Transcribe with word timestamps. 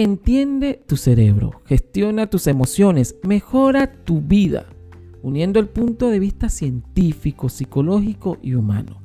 Entiende 0.00 0.82
tu 0.86 0.96
cerebro, 0.96 1.60
gestiona 1.66 2.26
tus 2.26 2.46
emociones, 2.46 3.16
mejora 3.22 3.92
tu 3.92 4.22
vida, 4.22 4.64
uniendo 5.22 5.60
el 5.60 5.68
punto 5.68 6.08
de 6.08 6.18
vista 6.18 6.48
científico, 6.48 7.50
psicológico 7.50 8.38
y 8.40 8.54
humano. 8.54 9.02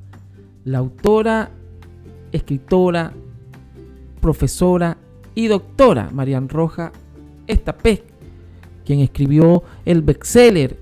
La 0.64 0.78
autora, 0.78 1.52
escritora, 2.32 3.12
profesora 4.22 4.98
y 5.36 5.48
doctora 5.48 6.12
Marian 6.14 6.48
Roja 6.48 6.94
Estapé, 7.46 8.02
quien 8.86 9.02
escribió 9.02 9.64
el 9.84 10.02
bestseller 10.02 10.80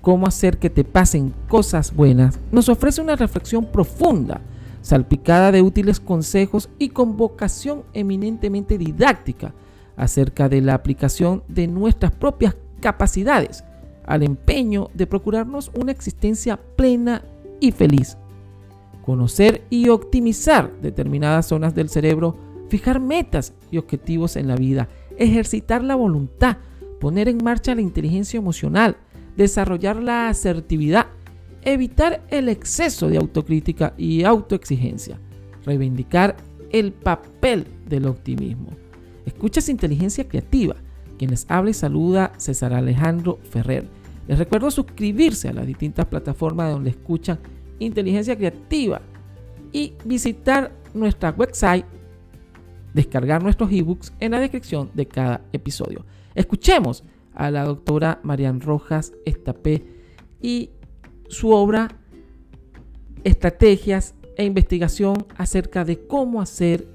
Cómo 0.00 0.26
hacer 0.26 0.58
que 0.58 0.68
te 0.68 0.82
pasen 0.82 1.32
cosas 1.46 1.94
buenas, 1.94 2.40
nos 2.50 2.68
ofrece 2.68 3.00
una 3.00 3.14
reflexión 3.14 3.66
profunda 3.70 4.40
salpicada 4.84 5.50
de 5.50 5.62
útiles 5.62 5.98
consejos 5.98 6.68
y 6.78 6.90
con 6.90 7.16
vocación 7.16 7.84
eminentemente 7.94 8.76
didáctica 8.76 9.54
acerca 9.96 10.50
de 10.50 10.60
la 10.60 10.74
aplicación 10.74 11.42
de 11.48 11.66
nuestras 11.66 12.12
propias 12.12 12.54
capacidades 12.80 13.64
al 14.04 14.22
empeño 14.22 14.90
de 14.92 15.06
procurarnos 15.06 15.70
una 15.74 15.90
existencia 15.90 16.58
plena 16.76 17.24
y 17.60 17.72
feliz. 17.72 18.18
Conocer 19.02 19.62
y 19.70 19.88
optimizar 19.88 20.70
determinadas 20.82 21.46
zonas 21.46 21.74
del 21.74 21.88
cerebro, 21.88 22.36
fijar 22.68 23.00
metas 23.00 23.54
y 23.70 23.78
objetivos 23.78 24.36
en 24.36 24.48
la 24.48 24.56
vida, 24.56 24.90
ejercitar 25.16 25.82
la 25.82 25.94
voluntad, 25.94 26.58
poner 27.00 27.30
en 27.30 27.42
marcha 27.42 27.74
la 27.74 27.80
inteligencia 27.80 28.36
emocional, 28.36 28.98
desarrollar 29.34 29.96
la 29.96 30.28
asertividad, 30.28 31.06
evitar 31.64 32.22
el 32.30 32.48
exceso 32.48 33.08
de 33.08 33.16
autocrítica 33.16 33.94
y 33.96 34.24
autoexigencia, 34.24 35.18
reivindicar 35.64 36.36
el 36.70 36.92
papel 36.92 37.66
del 37.86 38.06
optimismo. 38.06 38.70
Escuchas 39.26 39.68
Inteligencia 39.68 40.28
Creativa. 40.28 40.76
Quienes 41.18 41.46
habla 41.48 41.70
y 41.70 41.74
saluda 41.74 42.32
César 42.38 42.72
Alejandro 42.72 43.38
Ferrer. 43.50 43.88
Les 44.26 44.38
recuerdo 44.38 44.70
suscribirse 44.70 45.48
a 45.48 45.52
las 45.52 45.66
distintas 45.66 46.06
plataformas 46.06 46.72
donde 46.72 46.90
escuchan 46.90 47.38
Inteligencia 47.78 48.36
Creativa 48.36 49.00
y 49.72 49.94
visitar 50.04 50.72
nuestra 50.92 51.30
website, 51.30 51.84
descargar 52.92 53.42
nuestros 53.42 53.70
ebooks 53.70 54.12
en 54.20 54.32
la 54.32 54.40
descripción 54.40 54.90
de 54.94 55.06
cada 55.06 55.42
episodio. 55.52 56.04
Escuchemos 56.34 57.04
a 57.34 57.50
la 57.50 57.64
doctora 57.64 58.20
Marian 58.22 58.60
Rojas 58.60 59.12
Estapé 59.24 59.84
y 60.40 60.70
su 61.34 61.50
obra 61.50 61.88
Estrategias 63.24 64.14
e 64.36 64.44
investigación 64.44 65.26
acerca 65.36 65.84
de 65.84 66.06
cómo 66.06 66.40
hacer 66.40 66.86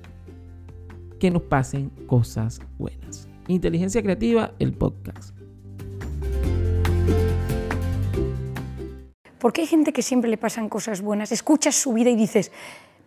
que 1.20 1.32
nos 1.32 1.42
pasen 1.42 1.90
cosas 2.08 2.62
buenas. 2.78 3.28
Inteligencia 3.48 4.02
Creativa, 4.02 4.54
el 4.60 4.73
podcast. 4.73 5.36
Porque 9.40 9.62
hay 9.62 9.67
gente 9.67 9.92
que 9.92 10.02
siempre 10.02 10.30
le 10.30 10.38
pasan 10.38 10.70
cosas 10.70 11.02
buenas, 11.02 11.32
escuchas 11.32 11.76
su 11.76 11.94
vida 11.94 12.10
y 12.10 12.16
dices, 12.16 12.52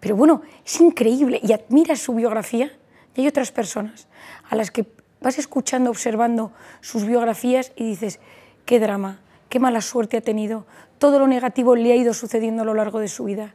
pero 0.00 0.16
bueno, 0.16 0.42
es 0.64 0.80
increíble, 0.80 1.40
y 1.42 1.52
admiras 1.52 2.00
su 2.00 2.14
biografía, 2.14 2.72
y 3.14 3.22
hay 3.22 3.28
otras 3.28 3.52
personas 3.52 4.08
a 4.50 4.56
las 4.56 4.70
que 4.70 4.86
vas 5.20 5.38
escuchando, 5.38 5.90
observando 5.90 6.52
sus 6.80 7.06
biografías 7.06 7.72
y 7.76 7.84
dices, 7.84 8.18
qué 8.66 8.80
drama, 8.80 9.21
qué 9.52 9.60
mala 9.60 9.82
suerte 9.82 10.16
ha 10.16 10.22
tenido, 10.22 10.64
todo 10.98 11.18
lo 11.18 11.26
negativo 11.26 11.76
le 11.76 11.92
ha 11.92 11.94
ido 11.94 12.14
sucediendo 12.14 12.62
a 12.62 12.64
lo 12.64 12.72
largo 12.72 13.00
de 13.00 13.08
su 13.08 13.24
vida. 13.24 13.54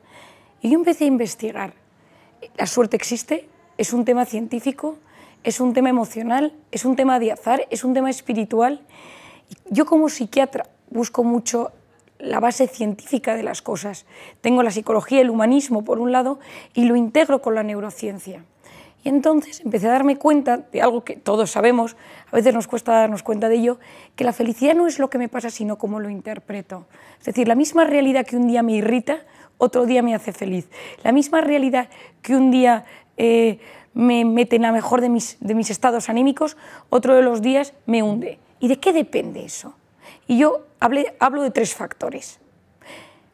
Y 0.61 0.69
yo 0.69 0.75
empecé 0.75 1.05
a 1.05 1.07
investigar. 1.07 1.73
¿La 2.55 2.67
suerte 2.67 2.95
existe? 2.95 3.49
¿Es 3.79 3.93
un 3.93 4.05
tema 4.05 4.25
científico? 4.25 4.99
¿Es 5.43 5.59
un 5.59 5.73
tema 5.73 5.89
emocional? 5.89 6.53
¿Es 6.71 6.85
un 6.85 6.95
tema 6.95 7.17
de 7.17 7.31
azar? 7.31 7.65
¿Es 7.71 7.83
un 7.83 7.95
tema 7.95 8.11
espiritual? 8.11 8.81
Yo 9.71 9.87
como 9.87 10.07
psiquiatra 10.09 10.69
busco 10.91 11.23
mucho 11.23 11.71
la 12.19 12.39
base 12.39 12.67
científica 12.67 13.36
de 13.36 13.41
las 13.41 13.63
cosas. 13.63 14.05
Tengo 14.41 14.61
la 14.61 14.69
psicología, 14.69 15.21
el 15.21 15.31
humanismo 15.31 15.83
por 15.83 15.97
un 15.97 16.11
lado 16.11 16.37
y 16.75 16.86
lo 16.86 16.95
integro 16.95 17.41
con 17.41 17.55
la 17.55 17.63
neurociencia. 17.63 18.45
Y 19.07 19.09
entonces 19.09 19.61
empecé 19.61 19.87
a 19.87 19.91
darme 19.91 20.17
cuenta 20.17 20.57
de 20.57 20.81
algo 20.81 21.05
que 21.05 21.15
todos 21.15 21.49
sabemos, 21.49 21.95
a 22.29 22.35
veces 22.35 22.53
nos 22.53 22.67
cuesta 22.67 22.91
darnos 22.91 23.23
cuenta 23.23 23.47
de 23.47 23.55
ello, 23.55 23.79
que 24.17 24.25
la 24.25 24.33
felicidad 24.33 24.75
no 24.75 24.85
es 24.85 24.99
lo 24.99 25.09
que 25.09 25.17
me 25.17 25.29
pasa, 25.29 25.49
sino 25.49 25.77
cómo 25.77 26.01
lo 26.01 26.09
interpreto. 26.09 26.87
Es 27.17 27.23
decir, 27.23 27.47
la 27.47 27.55
misma 27.55 27.85
realidad 27.85 28.25
que 28.25 28.35
un 28.35 28.49
día 28.49 28.63
me 28.63 28.73
irrita, 28.73 29.21
otro 29.57 29.85
día 29.85 30.01
me 30.01 30.13
hace 30.13 30.33
feliz. 30.33 30.67
La 31.03 31.13
misma 31.13 31.39
realidad 31.39 31.87
que 32.21 32.35
un 32.35 32.51
día 32.51 32.83
eh, 33.15 33.59
me 33.93 34.25
mete 34.25 34.57
en 34.57 34.63
la 34.63 34.73
mejor 34.73 34.99
de 34.99 35.07
mis, 35.07 35.37
de 35.39 35.55
mis 35.55 35.69
estados 35.69 36.09
anímicos, 36.09 36.57
otro 36.89 37.15
de 37.15 37.21
los 37.21 37.41
días 37.41 37.71
me 37.85 38.03
hunde. 38.03 38.39
¿Y 38.59 38.67
de 38.67 38.77
qué 38.77 38.91
depende 38.91 39.45
eso? 39.45 39.73
Y 40.27 40.37
yo 40.37 40.65
hablo 40.81 41.43
de 41.43 41.51
tres 41.51 41.73
factores. 41.73 42.41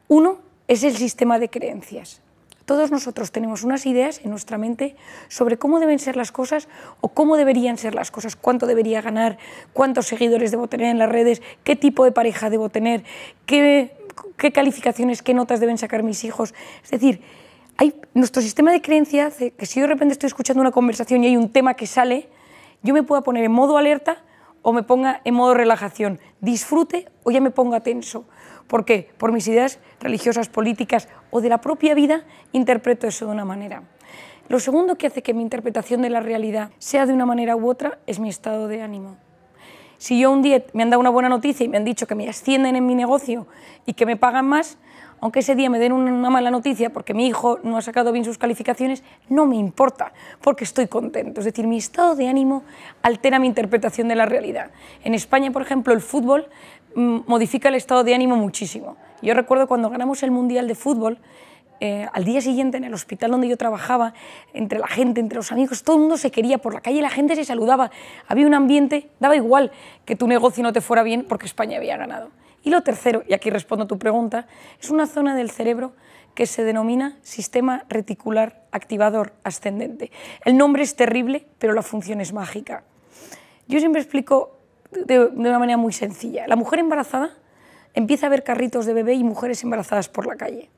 Uno 0.08 0.38
es 0.68 0.84
el 0.84 0.96
sistema 0.96 1.40
de 1.40 1.50
creencias. 1.50 2.22
Todos 2.66 2.92
nosotros 2.92 3.32
tenemos 3.32 3.64
unas 3.64 3.86
ideas 3.86 4.22
en 4.24 4.32
nuestra 4.32 4.58
mente 4.58 4.96
sobre 5.28 5.58
cómo 5.58 5.80
deben 5.80 6.00
ser 6.00 6.16
las 6.16 6.32
cosas 6.32 6.70
o 7.02 7.10
cómo 7.10 7.36
deberían 7.36 7.78
ser 7.78 7.94
las 7.94 8.10
cosas, 8.10 8.38
cuánto 8.38 8.68
debería 8.68 9.02
ganar, 9.02 9.38
cuántos 9.74 10.08
seguidores 10.08 10.52
debo 10.52 10.68
tener 10.68 10.88
en 10.88 10.98
las 10.98 11.10
redes, 11.10 11.42
qué 11.66 11.76
tipo 11.76 12.06
de 12.06 12.14
pareja 12.14 12.50
debo 12.50 12.70
tener, 12.70 13.04
qué, 13.46 13.92
calificaciones, 14.54 15.22
qué 15.22 15.34
notas 15.34 15.60
deben 15.60 15.78
sacar 15.78 16.04
mis 16.04 16.24
hijos. 16.24 16.54
Es 16.84 16.92
decir, 16.92 17.22
nuestro 18.14 18.42
sistema 18.42 18.72
de 18.72 18.82
creencias 18.82 19.34
hace 19.34 19.52
que 19.52 19.66
si 19.66 19.80
yo 19.80 19.84
de 19.84 19.94
repente 19.94 20.14
estoy 20.14 20.28
escuchando 20.28 20.62
una 20.62 20.72
conversación 20.72 21.24
y 21.24 21.28
hay 21.28 21.38
un 21.38 21.50
tema 21.50 21.74
que 21.74 21.86
sale, 21.86 22.30
yo 22.82 22.94
me 22.94 23.04
pueda 23.04 23.24
poner 23.24 23.44
en 23.44 23.52
modo 23.52 23.78
alerta 23.78 24.24
o 24.62 24.72
me 24.72 24.84
ponga 24.84 25.20
en 25.26 25.34
modo 25.34 25.54
relajación, 25.54 26.20
disfrute 26.40 27.10
o 27.24 27.32
ya 27.32 27.42
me 27.42 27.52
ponga 27.52 27.82
tenso. 27.82 28.26
¿Por 28.68 28.86
qué? 28.86 29.10
Por 29.18 29.32
mis 29.32 29.48
ideas 29.48 29.80
religiosas, 30.00 30.50
políticas 30.50 31.08
o 31.32 31.42
de 31.42 31.50
la 31.50 31.62
propia 31.62 31.94
vida, 31.94 32.24
interpreto 32.52 33.08
eso 33.08 33.26
de 33.26 33.32
una 33.32 33.46
manera. 33.46 33.84
Lo 34.50 34.60
segundo 34.60 34.96
que 34.96 35.08
hace 35.08 35.22
que 35.22 35.34
mi 35.34 35.42
interpretación 35.42 36.02
de 36.02 36.10
la 36.10 36.20
realidad 36.20 36.72
sea 36.78 37.06
de 37.06 37.14
una 37.14 37.26
manera 37.26 37.56
u 37.56 37.70
otra 37.70 38.00
es 38.08 38.20
mi 38.20 38.30
estado 38.30 38.68
de 38.68 38.82
ánimo. 38.82 39.16
Si 39.98 40.20
yo 40.20 40.32
un 40.32 40.42
día 40.42 40.64
me 40.74 40.84
han 40.84 40.90
dado 40.90 41.00
una 41.00 41.10
buena 41.10 41.30
noticia 41.30 41.66
y 41.66 41.70
me 41.70 41.78
han 41.78 41.86
dicho 41.86 42.08
que 42.08 42.16
me 42.16 42.28
ascienden 42.28 42.76
en 42.76 42.86
mi 42.86 42.94
negocio 42.94 43.48
y 43.86 43.94
que 43.94 44.06
me 44.06 44.18
pagan 44.18 44.46
más, 44.46 44.78
aunque 45.22 45.40
ese 45.40 45.56
día 45.56 45.70
me 45.70 45.80
den 45.80 45.94
una 45.94 46.30
mala 46.30 46.52
noticia 46.52 46.92
porque 46.92 47.14
mi 47.14 47.26
hijo 47.26 47.58
no 47.64 47.78
ha 47.78 47.82
sacado 47.82 48.12
bien 48.12 48.26
sus 48.26 48.38
calificaciones, 48.38 49.02
no 49.30 49.46
me 49.46 49.56
importa, 49.56 50.12
porque 50.42 50.66
estoy 50.66 50.88
contento. 50.88 51.40
Es 51.40 51.46
decir, 51.46 51.66
mi 51.66 51.78
estado 51.78 52.16
de 52.16 52.28
ánimo 52.28 52.64
altera 53.02 53.40
mi 53.40 53.48
interpretación 53.48 54.10
de 54.10 54.16
la 54.16 54.26
realidad. 54.26 54.72
En 55.06 55.14
España, 55.14 55.50
por 55.52 55.62
ejemplo, 55.62 55.94
el 55.94 56.02
fútbol 56.02 56.50
modifica 56.96 57.70
el 57.70 57.76
estado 57.76 58.04
de 58.04 58.14
ánimo 58.16 58.36
muchísimo. 58.36 58.98
Yo 59.22 59.34
recuerdo 59.34 59.68
cuando 59.68 59.90
ganamos 59.90 60.24
el 60.24 60.32
Mundial 60.32 60.68
de 60.68 60.76
Fútbol, 60.76 61.20
eh, 61.80 62.08
al 62.14 62.24
día 62.24 62.40
siguiente 62.40 62.78
en 62.78 62.86
el 62.86 62.94
hospital 62.94 63.32
donde 63.32 63.48
yo 63.48 63.58
trabajaba, 63.58 64.14
entre 64.54 64.80
la 64.80 64.88
gente, 64.88 65.20
entre 65.20 65.36
los 65.36 65.52
amigos, 65.52 65.84
todo 65.84 65.98
el 65.98 66.02
mundo 66.02 66.18
se 66.18 66.32
quería, 66.32 66.58
por 66.58 66.74
la 66.74 66.82
calle 66.82 67.02
la 67.02 67.10
gente 67.10 67.36
se 67.36 67.44
saludaba, 67.44 67.92
había 68.28 68.48
un 68.48 68.54
ambiente, 68.54 69.10
daba 69.20 69.36
igual 69.36 69.72
que 70.06 70.16
tu 70.16 70.28
negocio 70.28 70.64
no 70.64 70.72
te 70.72 70.82
fuera 70.82 71.04
bien 71.04 71.26
porque 71.28 71.46
España 71.46 71.78
había 71.78 71.98
ganado. 71.98 72.30
Y 72.64 72.70
lo 72.70 72.84
tercero, 72.84 73.24
y 73.28 73.34
aquí 73.34 73.50
respondo 73.50 73.84
a 73.84 73.88
tu 73.88 74.00
pregunta, 74.00 74.48
es 74.82 74.90
una 74.90 75.08
zona 75.08 75.36
del 75.36 75.52
cerebro 75.52 75.94
que 76.36 76.46
se 76.46 76.64
denomina 76.64 77.18
sistema 77.22 77.86
reticular 77.90 78.64
activador 78.72 79.34
ascendente. 79.44 80.12
El 80.46 80.58
nombre 80.58 80.84
es 80.84 80.96
terrible, 80.96 81.46
pero 81.60 81.74
la 81.74 81.82
función 81.82 82.22
es 82.22 82.34
mágica. 82.34 82.84
Yo 83.68 83.80
siempre 83.80 84.02
explico 84.02 84.58
de, 85.06 85.26
una 85.26 85.60
manera 85.60 85.78
muy 85.78 85.94
sencilla. 85.94 86.48
La 86.48 86.56
mujer 86.56 86.80
embarazada 86.80 87.32
empieza 87.94 88.28
a 88.28 88.30
ver 88.30 88.44
carritos 88.44 88.86
de 88.86 88.94
bebé 88.94 89.14
y 89.14 89.24
mujeres 89.24 89.64
embarazadas 89.64 90.10
por 90.10 90.26
la 90.26 90.36
calle. 90.36 90.70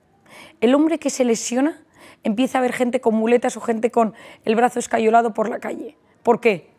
El 0.62 0.76
hombre 0.76 1.00
que 1.00 1.10
se 1.10 1.26
lesiona 1.26 1.82
empieza 2.24 2.58
a 2.58 2.62
ver 2.62 2.74
gente 2.74 3.02
con 3.02 3.16
muletas 3.16 3.56
o 3.58 3.62
gente 3.62 3.92
con 3.92 4.14
el 4.44 4.56
brazo 4.56 4.80
escayolado 4.80 5.34
por 5.34 5.50
la 5.50 5.60
calle. 5.60 5.98
¿Por 6.24 6.40
qué? 6.40 6.70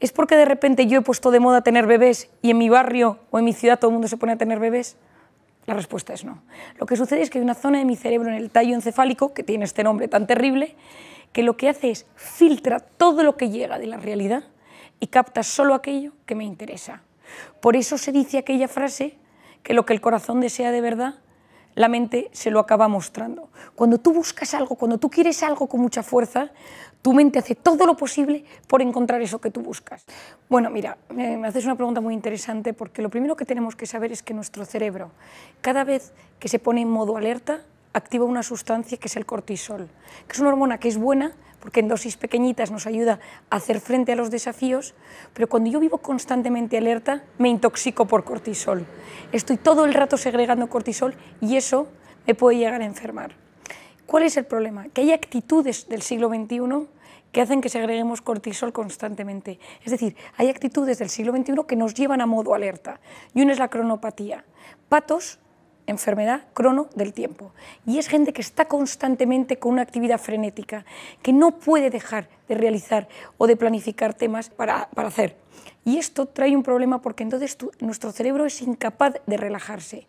¿Es 0.00 0.12
porque 0.12 0.36
de 0.36 0.44
repente 0.44 0.86
yo 0.86 0.98
he 0.98 1.02
puesto 1.02 1.30
de 1.30 1.40
moda 1.40 1.62
tener 1.62 1.86
bebés 1.86 2.30
y 2.42 2.50
en 2.50 2.58
mi 2.58 2.68
barrio 2.68 3.18
o 3.30 3.38
en 3.38 3.44
mi 3.44 3.52
ciudad 3.52 3.78
todo 3.78 3.90
el 3.90 3.94
mundo 3.94 4.08
se 4.08 4.16
pone 4.16 4.32
a 4.32 4.36
tener 4.36 4.58
bebés? 4.58 4.96
La 5.64 5.74
respuesta 5.74 6.12
es 6.12 6.24
no. 6.24 6.42
Lo 6.78 6.86
que 6.86 6.96
sucede 6.96 7.22
es 7.22 7.30
que 7.30 7.38
hay 7.38 7.44
una 7.44 7.54
zona 7.54 7.78
de 7.78 7.84
mi 7.84 7.96
cerebro 7.96 8.28
en 8.28 8.34
el 8.34 8.50
tallo 8.50 8.74
encefálico, 8.74 9.32
que 9.32 9.42
tiene 9.42 9.64
este 9.64 9.82
nombre 9.82 10.06
tan 10.06 10.26
terrible, 10.26 10.76
que 11.32 11.42
lo 11.42 11.56
que 11.56 11.68
hace 11.68 11.90
es 11.90 12.06
filtra 12.14 12.78
todo 12.78 13.22
lo 13.22 13.36
que 13.36 13.50
llega 13.50 13.78
de 13.78 13.86
la 13.86 13.96
realidad 13.96 14.44
y 15.00 15.08
capta 15.08 15.42
solo 15.42 15.74
aquello 15.74 16.12
que 16.26 16.34
me 16.34 16.44
interesa. 16.44 17.02
Por 17.60 17.76
eso 17.76 17.98
se 17.98 18.12
dice 18.12 18.38
aquella 18.38 18.68
frase 18.68 19.18
que 19.62 19.74
lo 19.74 19.84
que 19.84 19.92
el 19.92 20.00
corazón 20.00 20.40
desea 20.40 20.70
de 20.70 20.80
verdad, 20.80 21.16
la 21.74 21.88
mente 21.88 22.30
se 22.32 22.50
lo 22.50 22.58
acaba 22.58 22.88
mostrando. 22.88 23.50
Cuando 23.74 23.98
tú 23.98 24.12
buscas 24.12 24.54
algo, 24.54 24.76
cuando 24.76 24.98
tú 24.98 25.10
quieres 25.10 25.42
algo 25.42 25.66
con 25.66 25.80
mucha 25.80 26.02
fuerza, 26.02 26.50
tu 27.02 27.12
mente 27.12 27.38
hace 27.38 27.54
todo 27.54 27.84
lo 27.84 27.96
posible 27.96 28.44
por 28.66 28.80
encontrar 28.80 29.20
eso 29.20 29.40
que 29.40 29.50
tú 29.50 29.60
buscas. 29.60 30.04
Bueno, 30.48 30.70
mira, 30.70 30.96
me 31.10 31.46
haces 31.46 31.66
una 31.66 31.74
pregunta 31.76 32.00
muy 32.00 32.14
interesante 32.14 32.72
porque 32.72 33.02
lo 33.02 33.10
primero 33.10 33.36
que 33.36 33.44
tenemos 33.44 33.76
que 33.76 33.86
saber 33.86 34.10
es 34.10 34.22
que 34.22 34.32
nuestro 34.32 34.64
cerebro, 34.64 35.10
cada 35.60 35.84
vez 35.84 36.12
que 36.40 36.48
se 36.48 36.58
pone 36.58 36.80
en 36.80 36.90
modo 36.90 37.16
alerta, 37.16 37.60
activa 37.92 38.24
una 38.24 38.42
sustancia 38.42 38.98
que 38.98 39.08
es 39.08 39.16
el 39.16 39.26
cortisol, 39.26 39.88
que 40.26 40.32
es 40.32 40.38
una 40.38 40.50
hormona 40.50 40.78
que 40.78 40.88
es 40.88 40.96
buena 40.96 41.32
porque 41.60 41.80
en 41.80 41.88
dosis 41.88 42.16
pequeñitas 42.16 42.70
nos 42.70 42.86
ayuda 42.86 43.18
a 43.50 43.56
hacer 43.56 43.80
frente 43.80 44.12
a 44.12 44.16
los 44.16 44.30
desafíos, 44.30 44.94
pero 45.32 45.48
cuando 45.48 45.70
yo 45.70 45.80
vivo 45.80 45.98
constantemente 45.98 46.78
alerta, 46.78 47.24
me 47.38 47.48
intoxico 47.48 48.06
por 48.06 48.24
cortisol. 48.24 48.86
Estoy 49.32 49.56
todo 49.56 49.84
el 49.84 49.94
rato 49.94 50.16
segregando 50.16 50.68
cortisol 50.68 51.14
y 51.40 51.56
eso 51.56 51.88
me 52.26 52.34
puede 52.34 52.58
llegar 52.58 52.80
a 52.82 52.84
enfermar. 52.84 53.34
¿Cuál 54.06 54.22
es 54.22 54.36
el 54.36 54.44
problema? 54.44 54.88
Que 54.88 55.00
hay 55.00 55.12
actitudes 55.12 55.88
del 55.88 56.02
siglo 56.02 56.28
XXI 56.28 56.86
que 57.32 57.40
hacen 57.40 57.60
que 57.60 57.68
segreguemos 57.68 58.22
cortisol 58.22 58.72
constantemente. 58.72 59.58
Es 59.84 59.90
decir, 59.90 60.16
hay 60.36 60.48
actitudes 60.48 60.98
del 60.98 61.10
siglo 61.10 61.32
XXI 61.36 61.64
que 61.66 61.76
nos 61.76 61.92
llevan 61.92 62.20
a 62.20 62.26
modo 62.26 62.54
alerta. 62.54 63.00
Y 63.34 63.42
una 63.42 63.52
es 63.52 63.58
la 63.58 63.68
cronopatía. 63.68 64.44
Patos 64.88 65.38
enfermedad 65.86 66.42
crono 66.54 66.88
del 66.94 67.12
tiempo. 67.12 67.52
Y 67.86 67.98
es 67.98 68.08
gente 68.08 68.32
que 68.32 68.40
está 68.40 68.66
constantemente 68.66 69.58
con 69.58 69.72
una 69.72 69.82
actividad 69.82 70.20
frenética, 70.20 70.84
que 71.22 71.32
no 71.32 71.52
puede 71.52 71.90
dejar 71.90 72.28
de 72.48 72.54
realizar 72.54 73.08
o 73.38 73.46
de 73.46 73.56
planificar 73.56 74.14
temas 74.14 74.50
para, 74.50 74.88
hacer. 74.96 75.36
Y 75.84 75.98
esto 75.98 76.26
trae 76.26 76.56
un 76.56 76.62
problema 76.62 77.00
porque 77.00 77.22
entonces 77.22 77.56
nuestro 77.80 78.12
cerebro 78.12 78.44
es 78.44 78.60
incapaz 78.62 79.14
de 79.26 79.36
relajarse. 79.36 80.06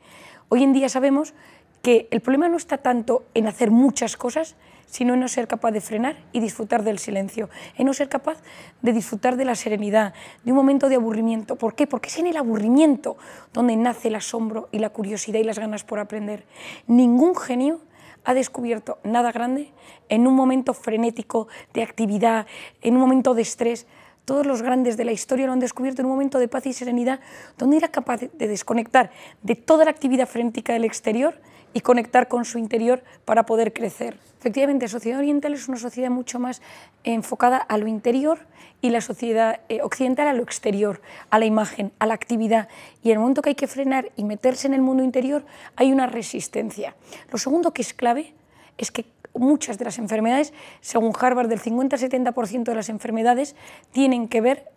Hoy 0.49 0.63
en 0.63 0.73
día 0.73 0.89
sabemos 0.89 1.33
que 1.81 2.07
el 2.11 2.21
problema 2.21 2.49
no 2.49 2.57
está 2.57 2.77
tanto 2.77 3.23
en 3.33 3.47
hacer 3.47 3.71
muchas 3.71 4.17
cosas, 4.17 4.55
sino 4.87 5.13
en 5.13 5.19
no 5.19 5.27
ser 5.27 5.47
capaz 5.47 5.71
de 5.71 5.81
frenar 5.81 6.17
y 6.31 6.39
disfrutar 6.39 6.83
del 6.83 6.97
silencio, 6.97 7.49
en 7.77 7.85
no 7.85 7.93
ser 7.93 8.09
capaz 8.09 8.37
de 8.81 8.93
disfrutar 8.93 9.37
de 9.37 9.45
la 9.45 9.53
serenidad, 9.55 10.13
de 10.43 10.51
un 10.51 10.57
momento 10.57 10.89
de 10.89 10.95
aburrimiento. 10.95 11.57
¿Por 11.57 11.75
qué? 11.75 11.85
Porque 11.85 12.09
es 12.09 12.17
en 12.17 12.27
el 12.27 12.37
aburrimiento 12.37 13.17
donde 13.53 13.75
nace 13.75 14.07
el 14.07 14.15
asombro 14.15 14.69
y 14.71 14.79
la 14.79 14.89
curiosidad 14.89 15.39
y 15.39 15.43
las 15.43 15.59
ganas 15.59 15.83
por 15.83 15.99
aprender. 15.99 16.45
Ningún 16.87 17.35
genio 17.35 17.81
ha 18.23 18.33
descubierto 18.33 18.97
nada 19.03 19.31
grande 19.31 19.71
en 20.09 20.25
un 20.27 20.35
momento 20.35 20.73
frenético 20.73 21.47
de 21.73 21.83
actividad, 21.83 22.47
en 22.81 22.95
un 22.95 23.01
momento 23.01 23.33
de 23.33 23.41
estrés. 23.41 23.87
Todos 24.25 24.45
los 24.45 24.61
grandes 24.61 24.97
de 24.97 25.05
la 25.05 25.13
historia 25.13 25.45
lo 25.45 25.53
han 25.53 25.59
descubierto 25.59 26.01
en 26.01 26.07
un 26.07 26.13
momento 26.13 26.39
de 26.39 26.49
paz 26.49 26.65
y 26.65 26.73
serenidad, 26.73 27.21
donde 27.57 27.77
era 27.77 27.87
capaz 27.87 28.19
de 28.19 28.47
desconectar 28.47 29.11
de 29.43 29.55
toda 29.55 29.85
la 29.85 29.91
actividad 29.91 30.27
frenética 30.27 30.73
del 30.73 30.83
exterior 30.83 31.39
y 31.73 31.81
conectar 31.81 32.27
con 32.27 32.45
su 32.45 32.57
interior 32.57 33.03
para 33.25 33.45
poder 33.45 33.73
crecer. 33.73 34.17
Efectivamente, 34.39 34.85
la 34.85 34.89
sociedad 34.89 35.19
oriental 35.19 35.53
es 35.53 35.67
una 35.67 35.77
sociedad 35.77 36.09
mucho 36.09 36.39
más 36.39 36.61
enfocada 37.03 37.57
a 37.57 37.77
lo 37.77 37.87
interior 37.87 38.39
y 38.81 38.91
la 38.91 39.01
sociedad 39.01 39.61
eh, 39.69 39.81
occidental 39.81 40.27
a 40.27 40.33
lo 40.33 40.43
exterior, 40.43 41.01
a 41.29 41.39
la 41.39 41.45
imagen, 41.45 41.91
a 41.99 42.05
la 42.05 42.13
actividad. 42.13 42.67
Y 43.03 43.09
en 43.09 43.13
el 43.13 43.19
momento 43.19 43.41
que 43.41 43.49
hay 43.49 43.55
que 43.55 43.67
frenar 43.67 44.11
y 44.15 44.23
meterse 44.23 44.67
en 44.67 44.73
el 44.73 44.81
mundo 44.81 45.03
interior, 45.03 45.45
hay 45.75 45.91
una 45.91 46.05
resistencia. 46.07 46.95
Lo 47.31 47.37
segundo 47.37 47.73
que 47.73 47.81
es 47.81 47.93
clave 47.93 48.33
es 48.77 48.91
que 48.91 49.05
muchas 49.33 49.77
de 49.77 49.85
las 49.85 49.97
enfermedades, 49.97 50.53
según 50.81 51.13
Harvard, 51.19 51.47
del 51.47 51.61
50-70% 51.61 52.63
de 52.63 52.75
las 52.75 52.89
enfermedades 52.89 53.55
tienen 53.91 54.27
que 54.27 54.41
ver 54.41 54.69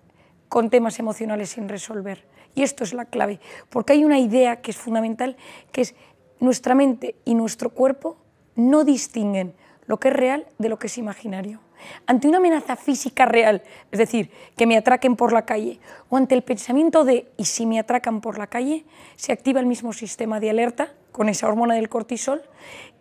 con 0.49 0.71
temas 0.71 0.99
emocionales 0.99 1.51
sin 1.51 1.69
resolver. 1.69 2.25
Y 2.55 2.63
esto 2.63 2.83
es 2.83 2.93
la 2.93 3.05
clave, 3.05 3.39
porque 3.69 3.93
hay 3.93 4.05
una 4.05 4.19
idea 4.19 4.61
que 4.61 4.73
es 4.73 4.77
fundamental, 4.77 5.37
que 5.71 5.83
es 5.83 5.95
nuestra 6.41 6.75
mente 6.75 7.15
y 7.25 7.35
nuestro 7.35 7.71
cuerpo 7.71 8.17
no 8.57 8.85
distinguen 8.85 9.55
lo 9.87 9.99
que 9.99 10.09
es 10.09 10.15
real 10.15 10.47
de 10.59 10.69
lo 10.69 10.79
que 10.79 10.89
es 10.89 10.99
imaginario. 10.99 11.61
Ante 12.07 12.29
una 12.29 12.39
amenaza 12.39 12.77
física 12.77 13.25
real, 13.25 13.63
es 13.91 13.99
decir, 13.99 14.31
que 14.57 14.67
me 14.67 14.77
atraquen 14.77 15.17
por 15.17 15.33
la 15.33 15.47
calle, 15.47 15.81
o 16.11 16.17
ante 16.17 16.35
el 16.35 16.43
pensamiento 16.43 17.05
de 17.05 17.31
¿y 17.37 17.47
si 17.47 17.65
me 17.65 17.79
atracan 17.79 18.21
por 18.21 18.39
la 18.39 18.49
calle?, 18.49 18.85
se 19.17 19.33
activa 19.33 19.61
el 19.61 19.67
mismo 19.67 19.93
sistema 19.93 20.41
de 20.41 20.51
alerta 20.51 20.93
con 21.13 21.29
esa 21.29 21.49
hormona 21.49 21.75
del 21.75 21.89
cortisol 21.89 22.43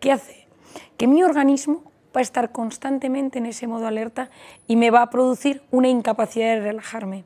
que 0.00 0.12
hace 0.12 0.40
que 0.96 1.06
mi 1.06 1.22
organismo 1.22 1.90
va 2.14 2.20
a 2.20 2.22
estar 2.22 2.52
constantemente 2.52 3.38
en 3.38 3.46
ese 3.46 3.66
modo 3.66 3.86
alerta 3.86 4.30
y 4.66 4.76
me 4.76 4.90
va 4.90 5.02
a 5.02 5.10
producir 5.10 5.62
una 5.70 5.88
incapacidad 5.88 6.54
de 6.54 6.60
relajarme. 6.60 7.24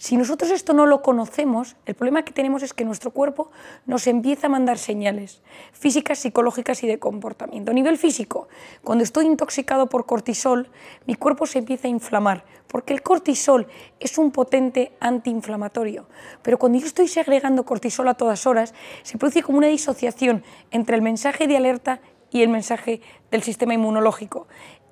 Si 0.00 0.16
nosotros 0.16 0.52
esto 0.52 0.74
no 0.74 0.86
lo 0.86 1.02
conocemos, 1.02 1.74
el 1.84 1.96
problema 1.96 2.22
que 2.22 2.32
tenemos 2.32 2.62
es 2.62 2.72
que 2.72 2.84
nuestro 2.84 3.10
cuerpo 3.10 3.50
nos 3.84 4.06
empieza 4.06 4.46
a 4.46 4.50
mandar 4.50 4.78
señales 4.78 5.42
físicas, 5.72 6.20
psicológicas 6.20 6.84
y 6.84 6.86
de 6.86 7.00
comportamiento. 7.00 7.72
A 7.72 7.74
nivel 7.74 7.98
físico, 7.98 8.46
cuando 8.84 9.02
estoy 9.02 9.26
intoxicado 9.26 9.88
por 9.88 10.06
cortisol, 10.06 10.70
mi 11.06 11.16
cuerpo 11.16 11.46
se 11.46 11.58
empieza 11.58 11.88
a 11.88 11.90
inflamar, 11.90 12.44
porque 12.68 12.94
el 12.94 13.02
cortisol 13.02 13.66
es 13.98 14.18
un 14.18 14.30
potente 14.30 14.92
antiinflamatorio. 15.00 16.06
Pero 16.42 16.60
cuando 16.60 16.78
yo 16.78 16.86
estoy 16.86 17.08
segregando 17.08 17.64
cortisol 17.64 18.06
a 18.06 18.14
todas 18.14 18.46
horas, 18.46 18.74
se 19.02 19.18
produce 19.18 19.42
como 19.42 19.58
una 19.58 19.66
disociación 19.66 20.44
entre 20.70 20.94
el 20.94 21.02
mensaje 21.02 21.48
de 21.48 21.56
alerta 21.56 22.00
y 22.30 22.42
el 22.42 22.50
mensaje 22.50 23.00
del 23.32 23.42
sistema 23.42 23.74
inmunológico 23.74 24.46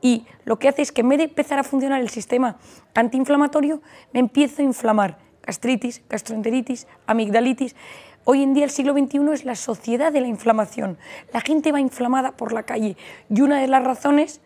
y 0.06 0.24
lo 0.44 0.56
que 0.60 0.68
hace 0.68 0.82
es 0.82 0.92
que 0.92 1.00
en 1.00 1.08
vez 1.08 1.18
de 1.18 1.24
empezar 1.24 1.58
a 1.58 1.64
funcionar 1.64 2.00
el 2.00 2.10
sistema 2.10 2.58
antiinflamatorio, 2.94 3.82
me 4.12 4.20
empiezo 4.20 4.62
a 4.62 4.64
inflamar. 4.64 5.18
Gastritis, 5.42 6.00
gastroenteritis, 6.08 6.86
amigdalitis. 7.08 7.74
Hoy 8.22 8.44
en 8.44 8.54
día 8.54 8.62
el 8.62 8.70
siglo 8.70 8.92
XXI 8.92 9.32
es 9.32 9.44
la 9.44 9.56
sociedad 9.56 10.12
de 10.12 10.20
la 10.20 10.28
inflamación. 10.28 10.96
La 11.32 11.40
gente 11.40 11.72
va 11.72 11.80
inflamada 11.80 12.36
por 12.36 12.52
la 12.52 12.62
calle 12.62 12.96
y 13.28 13.40
una 13.40 13.60
de 13.60 13.66
las 13.66 13.82
razones 13.82 14.40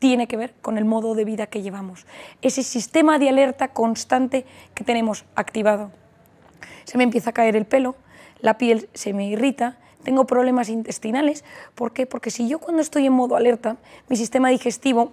tiene 0.00 0.28
que 0.28 0.36
ver 0.36 0.52
con 0.60 0.76
el 0.76 0.84
modo 0.84 1.14
de 1.14 1.24
vida 1.24 1.46
que 1.46 1.62
llevamos. 1.62 2.04
Ese 2.42 2.62
sistema 2.62 3.18
de 3.18 3.30
alerta 3.30 3.68
constante 3.68 4.44
que 4.74 4.84
tenemos 4.84 5.24
activado. 5.34 5.92
Se 6.84 6.98
me 6.98 7.04
empieza 7.04 7.30
a 7.30 7.32
caer 7.32 7.56
el 7.56 7.64
pelo, 7.64 7.96
la 8.40 8.58
piel 8.58 8.90
se 8.92 9.14
me 9.14 9.26
irrita, 9.28 9.78
tengo 10.02 10.26
problemas 10.26 10.68
intestinales. 10.68 11.44
¿Por 11.74 11.92
qué? 11.92 12.06
Porque 12.06 12.30
si 12.30 12.48
yo 12.48 12.58
cuando 12.58 12.82
estoy 12.82 13.06
en 13.06 13.12
modo 13.12 13.36
alerta, 13.36 13.76
mi 14.08 14.16
sistema 14.16 14.48
digestivo 14.48 15.12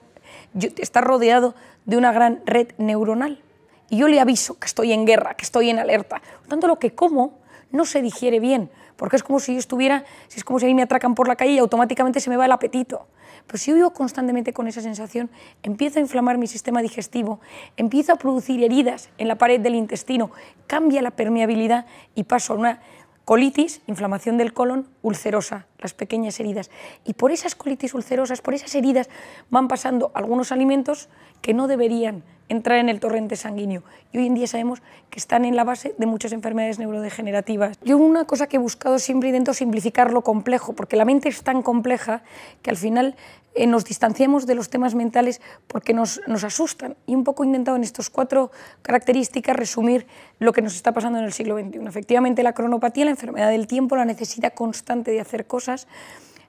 está 0.78 1.02
rodeado 1.02 1.56
de 1.86 1.98
una 1.98 2.12
gran 2.12 2.42
red 2.46 2.70
neuronal 2.78 3.42
y 3.90 3.98
yo 3.98 4.08
le 4.08 4.20
aviso 4.20 4.60
que 4.60 4.68
estoy 4.68 4.92
en 4.92 5.06
guerra, 5.06 5.36
que 5.36 5.46
estoy 5.46 5.70
en 5.70 5.80
alerta. 5.80 6.22
Por 6.40 6.48
tanto, 6.48 6.68
lo 6.68 6.80
que 6.80 6.94
como 6.94 7.40
no 7.72 7.86
se 7.86 8.02
digiere 8.02 8.40
bien, 8.40 8.70
porque 8.96 9.16
es 9.16 9.24
como 9.24 9.40
si 9.40 9.54
yo 9.54 9.60
estuviera, 9.60 10.04
es 10.36 10.44
como 10.44 10.60
si 10.60 10.66
a 10.66 10.68
mí 10.68 10.74
me 10.74 10.84
atracan 10.84 11.16
por 11.16 11.28
la 11.28 11.36
calle 11.36 11.52
y 11.52 11.58
automáticamente 11.60 12.20
se 12.20 12.30
me 12.30 12.38
va 12.38 12.46
el 12.46 12.52
apetito. 12.52 13.08
Pero 13.46 13.58
si 13.58 13.72
yo 13.72 13.76
vivo 13.76 13.92
constantemente 13.92 14.52
con 14.52 14.68
esa 14.68 14.82
sensación, 14.82 15.30
empiezo 15.64 16.00
a 16.00 16.02
inflamar 16.02 16.38
mi 16.38 16.48
sistema 16.48 16.82
digestivo, 16.82 17.40
empiezo 17.78 18.12
a 18.12 18.16
producir 18.18 18.62
heridas 18.62 19.10
en 19.18 19.30
la 19.30 19.36
pared 19.36 19.60
del 19.60 19.76
intestino, 19.76 20.32
cambia 20.66 21.02
la 21.02 21.12
permeabilidad 21.12 21.86
y 22.14 22.24
paso 22.24 22.54
a 22.54 22.56
una 22.58 22.82
Colitis, 23.28 23.82
inflamación 23.88 24.38
del 24.38 24.54
colon, 24.54 24.88
ulcerosa, 25.02 25.68
las 25.80 25.94
pequeñas 25.94 26.40
heridas. 26.40 26.72
Y 27.04 27.12
por 27.12 27.34
esas 27.34 27.56
colitis 27.56 27.94
ulcerosas, 27.94 28.40
por 28.40 28.54
esas 28.54 28.74
heridas, 28.74 29.10
van 29.50 29.68
pasando 29.68 30.14
algunos 30.14 30.54
alimentos 30.54 31.10
que 31.42 31.54
no 31.54 31.68
deberían 31.68 32.24
entrar 32.50 32.80
en 32.80 32.90
el 32.90 33.00
torrente 33.00 33.36
sanguíneo. 33.36 33.84
Y 34.12 34.20
hoy 34.20 34.28
en 34.28 34.36
día 34.36 34.48
sabemos 34.48 34.82
que 35.10 35.20
están 35.20 35.46
en 35.46 35.56
la 35.56 35.64
base 35.64 35.96
de 35.98 36.06
muchas 36.06 36.32
enfermedades 36.32 36.80
neurodegenerativas. 36.80 37.78
Yo 37.84 37.98
una 37.98 38.26
cosa 38.26 38.48
que 38.48 38.58
he 38.58 38.60
buscado 38.60 39.00
siempre 39.00 39.30
intento 39.30 39.54
simplificar 39.54 40.12
lo 40.12 40.22
complejo, 40.22 40.74
porque 40.74 40.96
la 40.96 41.06
mente 41.06 41.30
es 41.30 41.44
tan 41.44 41.62
compleja 41.62 42.24
que 42.62 42.70
al 42.70 42.78
final 42.78 43.16
eh, 43.54 43.68
nos 43.68 43.86
distanciamos 43.86 44.46
de 44.46 44.56
los 44.56 44.70
temas 44.70 44.96
mentales 44.96 45.42
porque 45.68 45.94
nos, 45.94 46.22
nos 46.28 46.44
asustan. 46.44 46.96
Y 47.06 47.16
un 47.16 47.24
poco 47.24 47.44
he 47.44 47.48
intentado 47.48 47.76
en 47.76 47.84
estas 47.84 48.10
cuatro 48.10 48.52
características 48.82 49.56
resumir 49.56 50.06
lo 50.40 50.54
que 50.54 50.62
nos 50.62 50.76
está 50.76 50.94
pasando 50.94 51.20
en 51.20 51.26
el 51.26 51.34
siglo 51.34 51.58
XXI. 51.58 51.88
Efectivamente, 51.88 52.44
la 52.44 52.54
cronopatía, 52.54 53.06
la 53.06 53.12
enfermedad 53.12 53.50
del 53.50 53.68
tiempo, 53.68 53.96
la 53.96 54.06
necesidad 54.06 54.54
constante 54.54 55.12
de 55.12 55.20
hacer 55.20 55.48
cosas, 55.48 55.88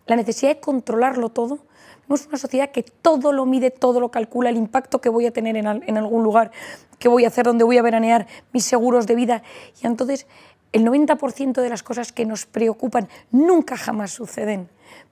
la 0.09 0.17
necesidad 0.17 0.57
de 0.57 0.61
controlarlo 0.61 1.29
todo. 1.29 1.59
Somos 2.07 2.27
una 2.27 2.39
sociedad 2.39 2.71
que 2.71 2.83
todo 2.83 3.33
lo 3.33 3.47
mide, 3.47 3.71
todo 3.71 4.01
lo 4.01 4.11
calcula, 4.11 4.51
el 4.51 4.57
impacto 4.57 5.01
que 5.01 5.09
voy 5.09 5.27
a 5.27 5.31
tener 5.31 5.57
en, 5.57 5.67
en 5.67 5.99
algún 5.99 6.25
lugar, 6.25 6.51
que 6.99 7.09
voy 7.09 7.25
a 7.25 7.29
hacer, 7.29 7.45
donde 7.45 7.65
voy 7.65 7.79
a 7.79 7.83
veranear, 7.83 8.27
mis 8.53 8.65
seguros 8.65 9.07
de 9.07 9.15
vida. 9.15 9.43
Y 9.83 9.87
entonces 9.87 10.27
el 10.73 10.85
90% 10.85 11.61
de 11.61 11.69
las 11.69 11.83
cosas 11.83 12.13
que 12.13 12.27
nos 12.27 12.47
preocupan 12.47 13.09
nunca 13.31 13.77
jamás 13.77 14.11
suceden 14.11 14.69